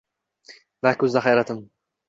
[0.87, 1.63] Na ko’zda hayratim